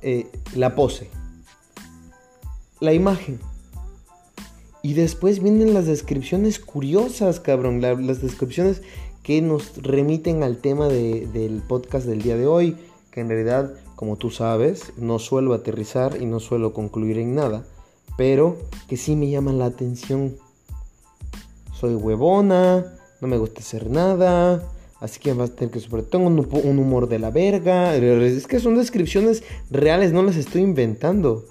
eh, 0.00 0.28
la 0.54 0.75
pose, 0.75 1.11
la 2.81 2.95
imagen. 2.95 3.38
Y 4.81 4.95
después 4.95 5.42
vienen 5.42 5.75
las 5.75 5.85
descripciones 5.85 6.59
curiosas, 6.59 7.38
cabrón. 7.38 7.83
las 7.83 8.23
descripciones 8.23 8.81
que 9.23 9.42
nos 9.42 9.76
remiten 9.83 10.42
al 10.42 10.57
tema 10.57 10.88
del 10.88 11.62
podcast 11.69 12.07
del 12.07 12.23
día 12.23 12.38
de 12.38 12.47
hoy. 12.47 12.78
Que 13.11 13.21
en 13.21 13.28
realidad, 13.28 13.75
como 13.95 14.16
tú 14.16 14.31
sabes, 14.31 14.95
no 14.97 15.19
suelo 15.19 15.52
aterrizar 15.52 16.16
y 16.19 16.25
no 16.25 16.40
suelo 16.40 16.73
concluir 16.73 17.19
en 17.19 17.35
nada. 17.35 17.66
Pero 18.16 18.57
que 18.88 18.97
sí 18.97 19.16
me 19.16 19.28
llaman 19.28 19.59
la 19.59 19.66
atención. 19.66 20.38
Soy 21.78 21.95
huevona, 21.95 22.87
no 23.21 23.28
me 23.28 23.37
gusta 23.37 23.61
hacer 23.61 23.90
nada. 23.90 24.66
Así 25.02 25.21
que 25.21 25.32
vas 25.32 25.50
a 25.50 25.54
tener 25.54 25.73
que 25.73 25.80
superar. 25.80 26.06
Tengo 26.06 26.26
un, 26.28 26.78
humor 26.78 27.09
de 27.09 27.18
la 27.18 27.30
verga. 27.30 27.94
Es 27.97 28.47
que 28.47 28.61
son 28.61 28.76
descripciones 28.76 29.42
reales, 29.71 30.12
no 30.12 30.23
las 30.23 30.37
estoy 30.37 30.62
inventando 30.62 31.44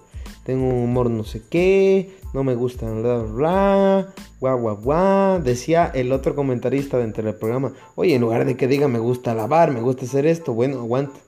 tengo 0.43 0.67
un 0.67 0.83
humor 0.83 1.09
no 1.09 1.23
sé 1.23 1.41
qué, 1.49 2.17
no 2.33 2.43
me 2.43 2.55
gusta, 2.55 2.89
bla, 2.91 3.17
bla, 3.19 4.13
guau, 4.39 4.59
guau, 4.59 4.77
guau. 4.77 5.41
Decía 5.41 5.91
el 5.93 6.11
otro 6.11 6.35
comentarista 6.35 6.97
dentro 6.97 7.23
del 7.23 7.35
programa, 7.35 7.73
oye, 7.95 8.15
en 8.15 8.21
lugar 8.21 8.45
de 8.45 8.57
que 8.57 8.67
diga 8.67 8.87
me 8.87 8.99
gusta 8.99 9.35
lavar, 9.35 9.71
me 9.71 9.81
gusta 9.81 10.05
hacer 10.05 10.25
esto, 10.25 10.53
bueno, 10.53 10.79
aguanta. 10.79 11.19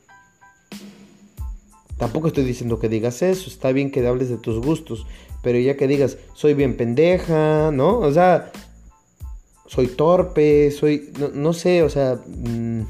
Tampoco 1.98 2.28
estoy 2.28 2.44
diciendo 2.44 2.80
que 2.80 2.90
digas 2.90 3.22
eso, 3.22 3.50
está 3.50 3.72
bien 3.72 3.92
que 3.92 4.06
hables 4.06 4.30
de 4.30 4.38
tus 4.38 4.60
gustos, 4.66 5.06
pero 5.44 5.60
ya 5.60 5.78
que 5.78 5.88
digas, 5.88 6.18
soy 6.34 6.54
bien 6.54 6.76
pendeja, 6.76 7.72
¿no? 7.72 8.00
O 8.00 8.12
sea, 8.12 8.52
soy 9.66 9.88
torpe, 9.88 10.72
soy, 10.72 11.12
no, 11.34 11.54
sé, 11.54 11.84
o 11.84 11.90
sea, 11.90 12.20
mm, 12.26 12.82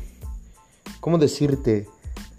¿cómo 0.99 1.17
decirte? 1.17 1.87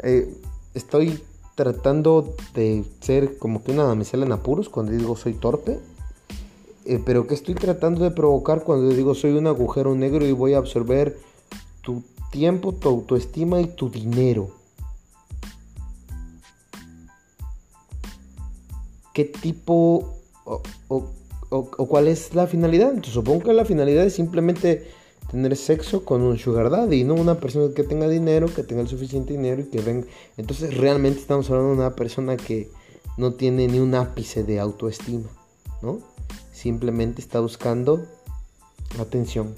Eh, 0.02 0.32
estoy 0.74 1.22
tratando 1.54 2.34
de 2.54 2.84
ser 3.00 3.38
como 3.38 3.62
que 3.62 3.72
una 3.72 3.84
damisela 3.84 4.26
en 4.26 4.32
apuros 4.32 4.68
cuando 4.68 4.92
digo 4.92 5.16
soy 5.16 5.34
torpe. 5.34 5.80
Eh, 6.86 7.00
pero 7.04 7.26
que 7.26 7.34
estoy 7.34 7.54
tratando 7.54 8.04
de 8.04 8.10
provocar 8.10 8.62
cuando 8.62 8.94
digo 8.94 9.14
soy 9.14 9.32
un 9.32 9.46
agujero 9.46 9.94
negro 9.94 10.26
y 10.26 10.32
voy 10.32 10.52
a 10.52 10.58
absorber 10.58 11.16
tu 11.80 12.02
tiempo, 12.30 12.72
tu 12.72 12.88
autoestima 12.88 13.60
y 13.60 13.68
tu 13.68 13.88
dinero. 13.88 14.50
¿Qué 19.14 19.24
tipo 19.24 20.18
o, 20.44 20.62
o 20.88 21.10
cuál 21.48 22.08
es 22.08 22.34
la 22.34 22.46
finalidad? 22.46 22.94
supongo 23.02 23.44
que 23.44 23.52
la 23.52 23.64
finalidad 23.64 24.04
es 24.04 24.14
simplemente 24.14 24.86
tener 25.30 25.56
sexo 25.56 26.04
con 26.04 26.22
un 26.22 26.38
sugar 26.38 26.70
daddy, 26.70 27.04
no 27.04 27.14
una 27.14 27.36
persona 27.40 27.74
que 27.74 27.82
tenga 27.82 28.08
dinero, 28.08 28.46
que 28.52 28.62
tenga 28.62 28.82
el 28.82 28.88
suficiente 28.88 29.32
dinero 29.32 29.62
y 29.62 29.64
que 29.64 29.80
venga. 29.80 30.06
Entonces 30.36 30.76
realmente 30.76 31.20
estamos 31.20 31.50
hablando 31.50 31.72
de 31.72 31.78
una 31.78 31.94
persona 31.94 32.36
que 32.36 32.70
no 33.16 33.34
tiene 33.34 33.66
ni 33.68 33.78
un 33.78 33.94
ápice 33.94 34.44
de 34.44 34.60
autoestima, 34.60 35.28
¿no? 35.82 36.00
Simplemente 36.52 37.20
está 37.20 37.40
buscando 37.40 38.06
atención 38.98 39.54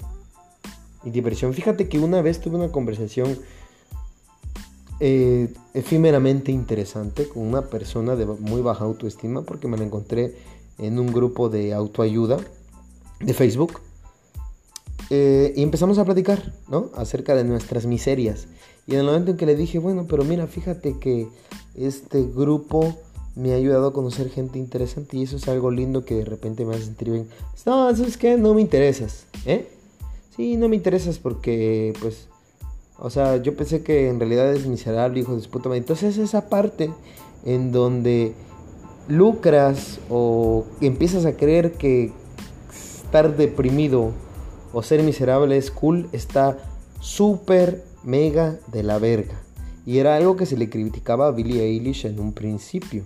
y 1.03 1.11
diversión. 1.11 1.53
Fíjate 1.53 1.87
que 1.89 1.99
una 1.99 2.21
vez 2.21 2.39
tuve 2.39 2.57
una 2.57 2.71
conversación 2.71 3.37
eh, 4.99 5.53
efímeramente 5.75 6.51
interesante 6.51 7.27
con 7.27 7.43
una 7.43 7.63
persona 7.63 8.15
de 8.15 8.25
muy 8.25 8.61
baja 8.61 8.83
autoestima 8.83 9.43
porque 9.43 9.67
me 9.67 9.77
la 9.77 9.83
encontré 9.83 10.35
en 10.77 10.99
un 10.99 11.07
grupo 11.07 11.49
de 11.49 11.73
autoayuda 11.73 12.37
de 13.19 13.33
Facebook 13.33 13.79
eh, 15.09 15.53
y 15.55 15.63
empezamos 15.63 15.97
a 15.97 16.05
platicar, 16.05 16.53
¿no? 16.67 16.91
Acerca 16.95 17.35
de 17.35 17.43
nuestras 17.43 17.85
miserias. 17.85 18.47
Y 18.85 18.93
en 18.93 18.99
el 18.99 19.05
momento 19.05 19.31
en 19.31 19.37
que 19.37 19.45
le 19.45 19.55
dije, 19.55 19.79
bueno, 19.79 20.05
pero 20.07 20.23
mira, 20.23 20.47
fíjate 20.47 20.97
que 20.99 21.27
este 21.75 22.23
grupo 22.23 22.95
me 23.35 23.53
ha 23.53 23.55
ayudado 23.55 23.87
a 23.87 23.93
conocer 23.93 24.29
gente 24.29 24.57
interesante 24.57 25.17
y 25.17 25.23
eso 25.23 25.37
es 25.37 25.47
algo 25.47 25.69
lindo 25.69 26.03
que 26.03 26.15
de 26.15 26.25
repente 26.25 26.65
me 26.65 26.75
hace 26.75 26.85
sentir 26.85 27.11
bien. 27.11 27.27
No, 27.65 27.95
¿sabes 27.95 28.17
qué? 28.17 28.37
No 28.37 28.53
me 28.53 28.61
interesas, 28.61 29.27
¿eh? 29.45 29.67
Sí, 30.35 30.57
no 30.57 30.69
me 30.69 30.75
interesas 30.75 31.19
porque, 31.19 31.93
pues, 32.01 32.27
o 32.99 33.09
sea, 33.09 33.37
yo 33.37 33.55
pensé 33.55 33.83
que 33.83 34.09
en 34.09 34.19
realidad 34.19 34.51
es 34.53 34.65
miserable, 34.65 35.19
hijo 35.19 35.35
de 35.35 35.47
puta 35.47 35.69
madre. 35.69 35.79
Entonces 35.79 36.17
esa 36.17 36.49
parte 36.49 36.91
en 37.45 37.71
donde 37.71 38.33
lucras 39.07 39.99
o 40.09 40.65
empiezas 40.81 41.25
a 41.25 41.33
creer 41.37 41.73
que 41.73 42.11
estar 42.71 43.37
deprimido 43.37 44.11
o 44.73 44.83
ser 44.83 45.01
miserable 45.03 45.57
es 45.57 45.71
cool 45.71 46.09
está 46.11 46.57
súper 46.99 47.83
mega 48.03 48.59
de 48.71 48.83
la 48.83 48.99
verga. 48.99 49.41
Y 49.85 49.99
era 49.99 50.17
algo 50.17 50.35
que 50.35 50.45
se 50.45 50.57
le 50.57 50.69
criticaba 50.69 51.27
a 51.27 51.31
Billie 51.31 51.63
Eilish 51.63 52.05
en 52.05 52.19
un 52.19 52.33
principio. 52.33 53.05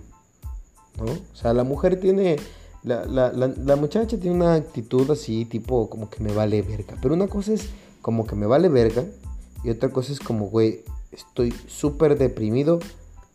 ¿no? 0.98 1.04
O 1.04 1.36
sea, 1.36 1.54
la 1.54 1.64
mujer 1.64 2.00
tiene. 2.00 2.36
La, 2.82 3.04
la, 3.06 3.76
muchacha 3.76 4.18
tiene 4.18 4.34
una 4.34 4.54
actitud 4.54 5.08
así, 5.12 5.44
tipo, 5.44 5.88
como 5.88 6.10
que 6.10 6.20
me 6.20 6.32
vale 6.32 6.60
verga. 6.62 6.96
Pero 7.00 7.14
una 7.14 7.28
cosa 7.28 7.52
es 7.52 7.68
como 8.00 8.26
que 8.26 8.34
me 8.34 8.46
vale 8.46 8.68
verga. 8.68 9.04
Y 9.62 9.70
otra 9.70 9.90
cosa 9.90 10.12
es 10.12 10.18
como, 10.18 10.46
güey, 10.48 10.80
estoy 11.12 11.54
súper 11.68 12.18
deprimido. 12.18 12.80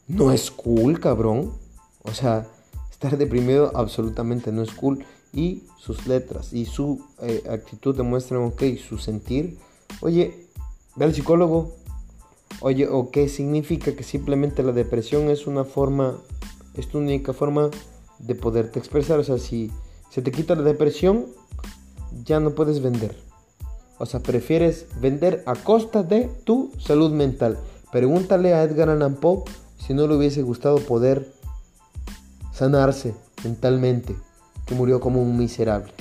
No 0.10 0.34
es 0.34 0.52
cool, 0.52 1.00
cabrón. 1.00 1.54
O 2.04 2.14
sea, 2.14 2.46
estar 2.98 3.16
deprimido 3.20 3.72
absolutamente 3.75 4.51
no 4.51 4.63
es 4.63 4.72
cool 4.72 5.06
y 5.32 5.62
sus 5.77 6.08
letras 6.08 6.51
y 6.51 6.66
su 6.66 7.06
eh, 7.22 7.44
actitud 7.48 7.96
demuestran, 7.96 8.42
ok, 8.42 8.63
su 8.77 8.98
sentir. 8.98 9.60
Oye, 10.01 10.48
ve 10.96 11.06
al 11.06 11.13
psicólogo. 11.13 11.75
Oye, 12.62 12.88
o 12.88 13.12
qué 13.12 13.30
significa 13.30 13.96
que 13.96 14.01
simplemente 14.01 14.63
la 14.63 14.72
depresión 14.72 15.30
es 15.30 15.46
una 15.46 15.63
forma, 15.63 16.18
es 16.74 16.88
tu 16.88 16.98
única 16.98 17.34
forma 17.34 17.70
de 18.18 18.34
poderte 18.34 18.80
expresar. 18.80 19.20
O 19.20 19.24
sea, 19.24 19.38
si 19.38 19.70
se 20.10 20.24
te 20.24 20.32
quita 20.32 20.56
la 20.56 20.63
depresión, 20.63 21.27
ya 22.25 22.39
no 22.39 22.56
puedes 22.56 22.82
vender. 22.82 23.16
O 24.00 24.08
sea, 24.08 24.22
prefieres 24.22 24.88
vender 25.00 25.44
a 25.46 25.54
costa 25.54 26.01
de 26.01 26.32
tu 26.46 26.72
salud 26.80 27.12
mental. 27.12 27.60
Pregúntale 27.92 28.56
a 28.56 28.63
Edgar 28.63 28.89
Allan 28.89 29.18
Poe 29.18 29.44
si 29.77 29.94
no 29.94 30.08
le 30.08 30.16
hubiese 30.16 30.42
gustado 30.42 30.80
poder 30.80 31.37
sanarse 32.58 33.14
mentalmente 33.44 34.16
que 34.66 34.74
murió 34.74 35.00
como 35.00 35.22
un 35.22 35.38
miserable. 35.38 35.94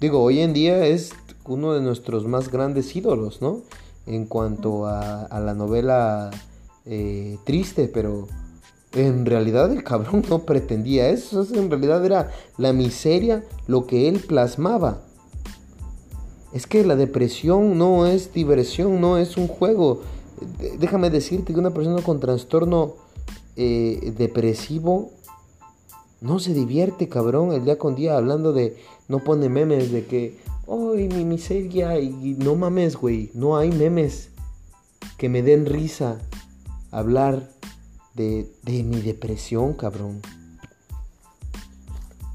Digo, 0.00 0.22
hoy 0.22 0.40
en 0.40 0.52
día 0.52 0.86
es 0.86 1.12
uno 1.46 1.72
de 1.72 1.80
nuestros 1.80 2.26
más 2.26 2.50
grandes 2.50 2.94
ídolos, 2.94 3.40
¿no? 3.40 3.62
En 4.06 4.26
cuanto 4.26 4.86
a, 4.86 5.28
la 5.40 5.54
novela 5.54 6.30
eh, 6.84 7.38
triste, 7.44 7.88
pero 7.88 8.28
en 8.92 9.24
realidad 9.24 9.72
el 9.72 9.82
cabrón 9.82 10.24
no 10.28 10.40
pretendía 10.40 11.08
eso, 11.08 11.46
en 11.54 11.70
realidad 11.70 12.04
era 12.04 12.30
la 12.58 12.72
miseria 12.72 13.44
lo 13.66 13.86
que 13.86 14.08
él 14.08 14.20
plasmaba. 14.20 15.00
Es 16.52 16.66
que 16.66 16.84
la 16.84 16.96
depresión 16.96 17.78
no 17.78 18.06
es 18.06 18.32
diversión, 18.32 19.00
no 19.00 19.16
es 19.16 19.36
un 19.36 19.48
juego. 19.48 20.02
Déjame 20.78 21.10
decirte 21.10 21.52
que 21.52 21.60
una 21.60 21.74
persona 21.74 22.02
con 22.02 22.20
trastorno 22.20 23.07
eh, 23.58 24.14
depresivo 24.16 25.12
no 26.20 26.40
se 26.40 26.52
divierte, 26.52 27.08
cabrón, 27.08 27.52
el 27.52 27.64
día 27.64 27.78
con 27.78 27.94
día 27.94 28.16
hablando 28.16 28.52
de. 28.52 28.76
No 29.06 29.22
pone 29.22 29.48
memes 29.48 29.92
de 29.92 30.06
que. 30.06 30.38
¡Ay, 30.68 31.08
mi 31.08 31.24
miseria! 31.24 31.98
Y 31.98 32.36
no 32.38 32.56
mames, 32.56 32.96
güey. 32.96 33.30
No 33.34 33.56
hay 33.56 33.70
memes 33.70 34.30
que 35.16 35.28
me 35.28 35.42
den 35.42 35.64
risa 35.64 36.20
hablar 36.90 37.48
de, 38.14 38.50
de 38.64 38.82
mi 38.82 39.00
depresión, 39.00 39.74
cabrón. 39.74 40.20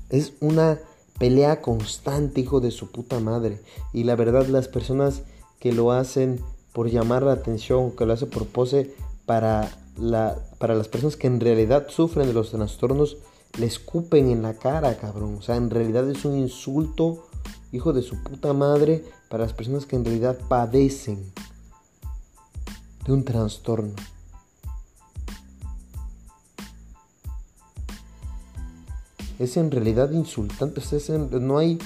Es 0.09 0.33
una 0.39 0.79
pelea 1.19 1.61
constante, 1.61 2.41
hijo 2.41 2.61
de 2.61 2.71
su 2.71 2.89
puta 2.91 3.19
madre. 3.19 3.59
Y 3.91 4.05
la 4.05 4.15
verdad, 4.15 4.47
las 4.47 4.67
personas 4.67 5.23
que 5.59 5.73
lo 5.73 5.91
hacen 5.91 6.39
por 6.71 6.89
llamar 6.89 7.23
la 7.23 7.33
atención, 7.33 7.91
que 7.91 8.05
lo 8.05 8.13
hacen 8.13 8.29
por 8.29 8.47
pose, 8.47 8.95
para, 9.25 9.69
para 10.57 10.75
las 10.75 10.87
personas 10.87 11.17
que 11.17 11.27
en 11.27 11.39
realidad 11.39 11.87
sufren 11.89 12.27
de 12.27 12.33
los 12.33 12.51
trastornos 12.51 13.17
le 13.57 13.67
escupen 13.67 14.29
en 14.29 14.41
la 14.41 14.55
cara, 14.55 14.97
cabrón. 14.97 15.35
O 15.35 15.41
sea, 15.41 15.55
en 15.55 15.69
realidad 15.69 16.09
es 16.09 16.25
un 16.25 16.35
insulto, 16.35 17.27
hijo 17.71 17.93
de 17.93 18.01
su 18.01 18.21
puta 18.23 18.53
madre, 18.53 19.03
para 19.29 19.43
las 19.43 19.53
personas 19.53 19.85
que 19.85 19.95
en 19.95 20.05
realidad 20.05 20.37
padecen 20.47 21.31
de 23.05 23.13
un 23.13 23.23
trastorno. 23.23 23.93
Es 29.39 29.57
en 29.57 29.71
realidad 29.71 30.11
insultante. 30.11 30.81
no, 31.39 31.57
hay, 31.57 31.77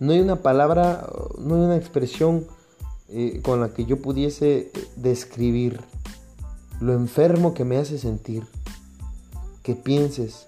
no 0.00 0.12
hay 0.12 0.20
una 0.20 0.36
palabra, 0.36 1.08
no 1.38 1.56
hay 1.56 1.60
una 1.62 1.76
expresión 1.76 2.46
eh, 3.08 3.40
con 3.42 3.60
la 3.60 3.72
que 3.72 3.84
yo 3.84 4.02
pudiese 4.02 4.70
describir 4.96 5.80
lo 6.80 6.92
enfermo 6.92 7.54
que 7.54 7.64
me 7.64 7.76
hace 7.76 7.98
sentir. 7.98 8.46
Que 9.62 9.74
pienses 9.74 10.46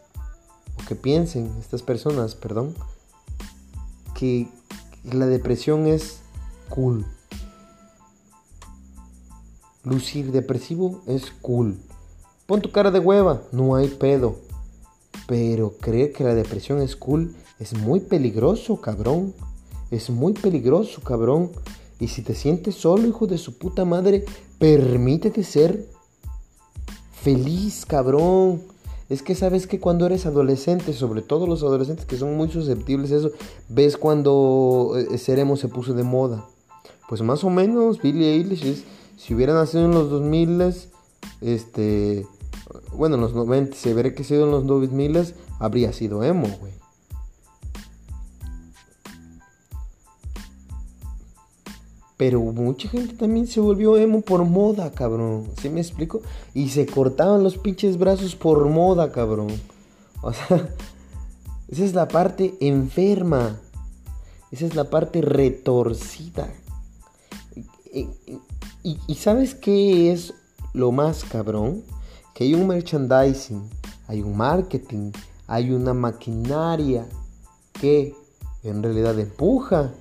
o 0.77 0.87
que 0.87 0.95
piensen 0.95 1.51
estas 1.59 1.83
personas, 1.83 2.35
perdón, 2.35 2.75
que 4.15 4.49
la 5.05 5.27
depresión 5.27 5.87
es 5.87 6.21
cool. 6.69 7.05
Lucir 9.85 10.33
depresivo 10.33 11.03
es 11.07 11.33
cool. 11.43 11.79
Pon 12.47 12.61
tu 12.61 12.71
cara 12.71 12.91
de 12.91 12.99
hueva, 12.99 13.43
no 13.53 13.75
hay 13.75 13.89
pedo. 13.89 14.37
Pero 15.27 15.77
creer 15.81 16.13
que 16.13 16.25
la 16.25 16.35
depresión 16.35 16.81
es 16.81 16.97
cool 16.97 17.35
es 17.59 17.75
muy 17.75 18.01
peligroso, 18.01 18.81
cabrón. 18.81 19.35
Es 19.91 20.11
muy 20.11 20.33
peligroso, 20.33 21.01
cabrón. 21.01 21.51
Y 21.99 22.09
si 22.09 22.23
te 22.23 22.35
sientes 22.35 22.77
solo, 22.77 23.09
hijo 23.09 23.27
de 23.27 23.39
su 23.39 23.59
puta 23.59 23.85
madre, 23.85 24.25
permítete 24.59 25.43
ser 25.43 25.89
feliz, 27.29 27.85
cabrón. 27.85 28.63
Es 29.11 29.23
que 29.23 29.35
sabes 29.35 29.67
que 29.67 29.81
cuando 29.81 30.07
eres 30.07 30.25
adolescente, 30.25 30.93
sobre 30.95 31.21
todo 31.21 31.47
los 31.47 31.63
adolescentes 31.63 32.07
que 32.07 32.17
son 32.17 32.37
muy 32.37 32.51
susceptibles 32.51 33.13
a 33.13 33.17
eso, 33.17 33.31
ves 33.69 33.97
cuando 33.97 34.95
eh, 34.97 35.19
Seremos 35.19 35.61
se 35.61 35.69
puso 35.69 35.93
de 35.93 36.05
moda. 36.05 36.47
Pues 37.09 37.21
más 37.23 37.45
o 37.45 37.51
menos 37.51 38.01
Billie 38.01 38.33
Eilish 38.33 38.85
si 39.17 39.35
hubiera 39.35 39.53
nacido 39.53 39.85
en 39.85 39.93
los 39.93 40.11
2000, 40.11 40.75
este, 41.41 42.27
bueno, 42.95 43.17
en 43.17 43.21
los 43.23 43.35
90, 43.35 43.77
se 43.77 44.15
que 44.15 44.25
sido 44.25 44.45
en 44.45 44.51
los 44.51 44.67
2000, 44.67 45.35
habría 45.59 45.93
sido 45.93 46.23
emo, 46.23 46.49
güey. 46.61 46.73
Pero 52.19 52.41
mucha 52.41 52.89
gente 52.89 53.15
también 53.15 53.47
se 53.47 53.61
volvió 53.61 53.97
emo 53.97 54.23
por 54.23 54.45
moda, 54.45 54.91
cabrón. 54.91 55.47
¿Sí 55.63 55.71
me 55.71 55.81
explico? 55.81 56.21
Y 56.53 56.69
se 56.71 56.85
cortaban 56.85 57.45
los 57.45 57.57
pinches 57.57 57.97
brazos 57.97 58.35
por 58.35 58.69
moda, 58.69 59.13
cabrón. 59.13 59.49
O 60.21 60.33
sea, 60.33 60.69
esa 61.69 61.85
es 61.85 61.95
la 61.95 62.09
parte 62.09 62.57
enferma. 62.61 63.61
Esa 64.51 64.67
es 64.67 64.75
la 64.75 64.91
parte 64.91 65.21
retorcida. 65.21 66.53
Y, 68.83 69.15
sabes 69.15 69.55
qué 69.55 70.11
es 70.11 70.35
lo 70.73 70.91
más 70.91 71.25
cabrón? 71.25 71.85
Que 72.35 72.45
hay 72.45 72.55
un 72.55 72.67
merchandising, 72.67 73.63
hay 74.09 74.23
un 74.23 74.37
marketing, 74.37 75.13
hay 75.47 75.71
una 75.71 75.95
maquinaria 75.95 77.07
que 77.73 78.15
en 78.65 78.83
realidad 78.83 79.19
empuja 79.21 79.93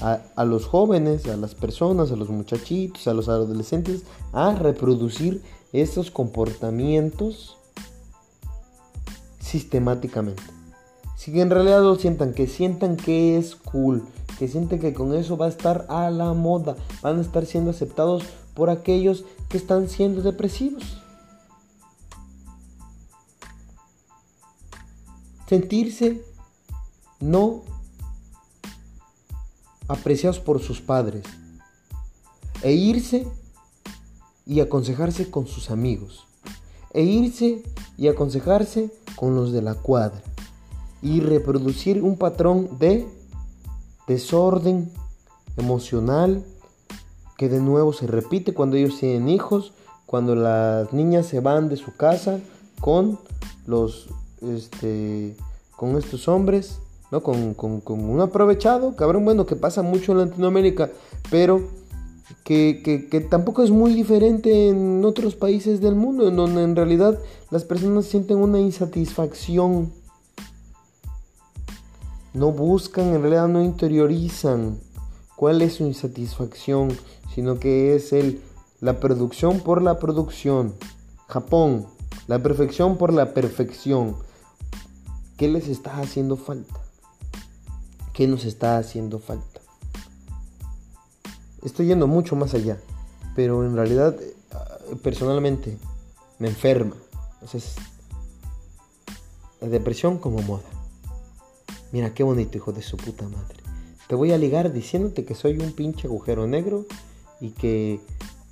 a, 0.00 0.44
los 0.44 0.66
jóvenes, 0.66 1.26
a 1.26 1.36
las 1.36 1.54
personas, 1.54 2.12
a 2.12 2.16
los 2.16 2.28
muchachitos, 2.28 3.06
a 3.08 3.14
los 3.14 3.28
adolescentes 3.28 4.02
a 4.32 4.54
reproducir 4.54 5.42
estos 5.72 6.10
comportamientos 6.10 7.56
sistemáticamente. 9.40 10.42
Si 11.16 11.40
en 11.40 11.50
realidad 11.50 11.82
lo 11.82 11.96
sientan, 11.96 12.34
que 12.34 12.46
sientan 12.46 12.96
que 12.96 13.38
es 13.38 13.56
cool, 13.56 14.04
que 14.38 14.48
sienten 14.48 14.80
que 14.80 14.92
con 14.92 15.14
eso 15.14 15.36
va 15.36 15.46
a 15.46 15.50
estar 15.50 15.86
a 15.88 16.10
la 16.10 16.32
moda, 16.34 16.76
van 17.02 17.18
a 17.18 17.22
estar 17.22 17.46
siendo 17.46 17.70
aceptados 17.70 18.24
por 18.54 18.70
aquellos 18.70 19.24
que 19.48 19.56
están 19.56 19.88
siendo 19.88 20.22
depresivos. 20.22 21.02
Sentirse 25.48 26.22
no 27.20 27.62
apreciados 29.88 30.40
por 30.40 30.60
sus 30.60 30.80
padres 30.80 31.24
e 32.62 32.72
irse 32.72 33.26
y 34.46 34.60
aconsejarse 34.60 35.30
con 35.30 35.46
sus 35.46 35.70
amigos 35.70 36.26
e 36.92 37.02
irse 37.02 37.62
y 37.98 38.08
aconsejarse 38.08 38.90
con 39.16 39.34
los 39.34 39.52
de 39.52 39.62
la 39.62 39.74
cuadra 39.74 40.22
y 41.02 41.20
reproducir 41.20 42.02
un 42.02 42.16
patrón 42.16 42.78
de 42.78 43.06
desorden 44.06 44.90
emocional 45.56 46.44
que 47.36 47.48
de 47.48 47.60
nuevo 47.60 47.92
se 47.92 48.06
repite 48.06 48.54
cuando 48.54 48.76
ellos 48.76 48.98
tienen 48.98 49.28
hijos, 49.28 49.72
cuando 50.06 50.34
las 50.34 50.92
niñas 50.92 51.26
se 51.26 51.40
van 51.40 51.68
de 51.68 51.76
su 51.76 51.94
casa 51.94 52.40
con 52.80 53.18
los 53.66 54.08
este 54.40 55.36
con 55.76 55.96
estos 55.96 56.28
hombres 56.28 56.78
¿no? 57.10 57.22
Con, 57.22 57.54
un 57.86 58.20
aprovechado, 58.20 58.96
cabrón, 58.96 59.24
bueno, 59.24 59.46
que 59.46 59.56
pasa 59.56 59.82
mucho 59.82 60.12
en 60.12 60.18
Latinoamérica, 60.18 60.90
pero 61.30 61.62
que, 62.44 63.26
tampoco 63.28 63.62
es 63.62 63.70
muy 63.70 63.92
diferente 63.92 64.68
en 64.68 65.04
otros 65.04 65.34
países 65.34 65.80
del 65.80 65.94
mundo, 65.94 66.28
en 66.28 66.36
donde 66.36 66.62
en 66.62 66.76
realidad 66.76 67.18
las 67.50 67.64
personas 67.64 68.06
sienten 68.06 68.38
una 68.38 68.60
insatisfacción. 68.60 69.92
No 72.34 72.52
buscan, 72.52 73.14
en 73.14 73.22
realidad 73.22 73.48
no 73.48 73.62
interiorizan 73.62 74.78
cuál 75.36 75.62
es 75.62 75.74
su 75.74 75.84
insatisfacción, 75.84 76.88
sino 77.34 77.58
que 77.58 77.94
es 77.94 78.12
el, 78.12 78.40
la 78.80 79.00
producción 79.00 79.60
por 79.60 79.82
la 79.82 79.98
producción. 79.98 80.74
Japón, 81.28 81.86
la 82.28 82.42
perfección 82.42 82.96
por 82.96 83.12
la 83.12 83.34
perfección. 83.34 84.16
¿Qué 85.36 85.48
les 85.48 85.68
está 85.68 85.98
haciendo 85.98 86.36
falta? 86.36 86.85
¿Qué 88.16 88.26
nos 88.26 88.46
está 88.46 88.78
haciendo 88.78 89.18
falta? 89.18 89.60
Estoy 91.62 91.88
yendo 91.88 92.06
mucho 92.06 92.34
más 92.34 92.54
allá, 92.54 92.80
pero 93.34 93.62
en 93.62 93.76
realidad 93.76 94.16
eh, 94.18 94.96
personalmente 95.02 95.76
me 96.38 96.48
enferma. 96.48 96.96
Entonces, 97.34 97.74
la 99.60 99.68
depresión 99.68 100.16
como 100.16 100.40
moda. 100.40 100.64
Mira 101.92 102.14
qué 102.14 102.22
bonito, 102.22 102.56
hijo 102.56 102.72
de 102.72 102.80
su 102.80 102.96
puta 102.96 103.28
madre. 103.28 103.58
Te 104.08 104.14
voy 104.14 104.32
a 104.32 104.38
ligar 104.38 104.72
diciéndote 104.72 105.26
que 105.26 105.34
soy 105.34 105.58
un 105.58 105.72
pinche 105.72 106.06
agujero 106.06 106.46
negro 106.46 106.86
y 107.38 107.50
que 107.50 108.00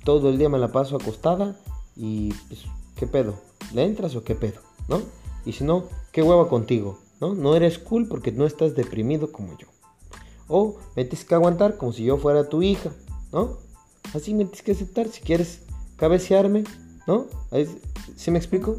todo 0.03 0.29
el 0.29 0.37
día 0.37 0.47
me 0.47 0.59
la 0.59 0.71
paso 0.71 0.95
acostada 0.95 1.59
y 1.95 2.31
pues, 2.49 2.65
¿qué 2.97 3.07
pedo? 3.07 3.33
¿Le 3.73 3.83
entras 3.83 4.15
o 4.15 4.23
qué 4.23 4.35
pedo? 4.35 4.61
¿No? 4.87 5.01
Y 5.43 5.53
si 5.53 5.63
no, 5.63 5.85
¿qué 6.11 6.21
hueva 6.21 6.49
contigo? 6.49 6.99
¿No? 7.19 7.33
No 7.33 7.55
eres 7.55 7.79
cool 7.79 8.07
porque 8.07 8.31
no 8.31 8.45
estás 8.45 8.75
deprimido 8.75 9.31
como 9.31 9.57
yo. 9.57 9.67
O 10.47 10.77
me 10.95 11.05
tienes 11.05 11.25
que 11.25 11.35
aguantar 11.35 11.77
como 11.77 11.91
si 11.91 12.03
yo 12.03 12.17
fuera 12.17 12.49
tu 12.49 12.61
hija, 12.61 12.91
¿no? 13.31 13.57
Así 14.13 14.33
me 14.33 14.45
tienes 14.45 14.61
que 14.61 14.73
aceptar 14.73 15.07
si 15.07 15.21
quieres 15.21 15.61
cabecearme, 15.97 16.63
¿no? 17.07 17.25
¿Sí 18.15 18.31
me 18.31 18.37
explico? 18.37 18.77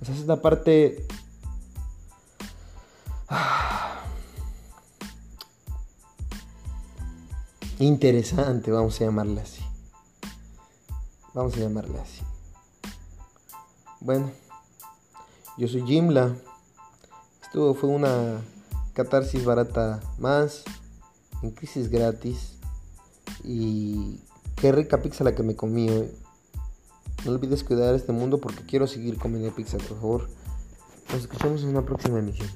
Esa 0.00 0.12
es 0.12 0.26
la 0.26 0.40
parte... 0.42 1.06
Interesante, 7.78 8.72
vamos 8.72 9.00
a 9.00 9.04
llamarle 9.04 9.40
así. 9.40 9.62
Vamos 11.34 11.54
a 11.54 11.58
llamarle 11.60 12.00
así. 12.00 12.22
Bueno, 14.00 14.30
yo 15.56 15.68
soy 15.68 15.82
Jimla. 15.86 16.34
Esto 17.48 17.72
fue 17.72 17.88
una 17.88 18.42
catarsis 18.92 19.42
barata 19.42 20.00
más, 20.18 20.64
en 21.42 21.50
crisis 21.50 21.88
gratis. 21.88 22.58
Y 23.42 24.20
qué 24.56 24.70
rica 24.70 25.00
pizza 25.00 25.24
la 25.24 25.34
que 25.34 25.42
me 25.42 25.56
comí 25.56 25.88
hoy. 25.88 26.10
No 27.24 27.32
olvides 27.32 27.64
cuidar 27.64 27.94
este 27.94 28.12
mundo 28.12 28.38
porque 28.38 28.66
quiero 28.66 28.86
seguir 28.86 29.16
comiendo 29.16 29.50
pizza, 29.54 29.78
por 29.78 29.98
favor. 29.98 30.28
Nos 31.10 31.22
escuchamos 31.22 31.62
en 31.62 31.70
una 31.70 31.86
próxima 31.86 32.18
emisión. 32.18 32.50